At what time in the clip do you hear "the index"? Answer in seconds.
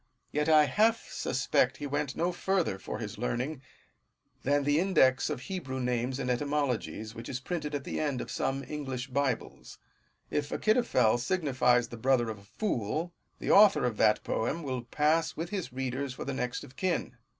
4.63-5.29